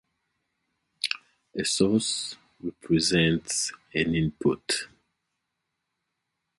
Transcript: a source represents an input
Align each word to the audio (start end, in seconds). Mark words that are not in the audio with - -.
a 1.55 1.63
source 1.63 2.35
represents 2.59 3.71
an 3.93 4.15
input 4.15 4.87